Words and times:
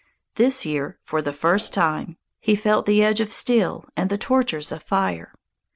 This 0.33 0.65
year, 0.65 0.97
for 1.03 1.21
the 1.21 1.31
first 1.31 1.75
time, 1.75 2.17
he 2.39 2.55
felt 2.55 2.87
the 2.87 3.03
edge 3.03 3.21
of 3.21 3.31
steel 3.31 3.85
and 3.95 4.09
the 4.09 4.17
tortures 4.17 4.71
of 4.71 4.81
fire. 4.81 5.31